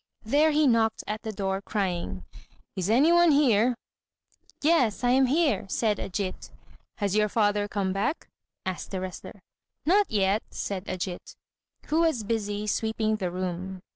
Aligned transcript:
There 0.23 0.49
he 0.49 0.65
knocked 0.65 1.03
at 1.05 1.21
the 1.21 1.31
door, 1.31 1.61
crying, 1.61 2.25
"Is 2.75 2.89
any 2.89 3.11
one 3.11 3.29
here?" 3.29 3.75
"Yes, 4.63 5.03
I 5.03 5.11
am 5.11 5.27
here," 5.27 5.67
said 5.69 5.99
Ajít. 5.99 6.49
"Has 6.97 7.15
your 7.15 7.29
father 7.29 7.67
come 7.67 7.93
back?" 7.93 8.27
asked 8.65 8.89
the 8.89 8.99
wrestler. 8.99 9.41
"Not 9.85 10.09
yet," 10.09 10.41
said 10.49 10.85
Ajít, 10.85 11.35
who 11.85 12.01
was 12.01 12.23
busy 12.23 12.65
sweeping 12.65 13.17
the 13.17 13.29
room. 13.29 13.79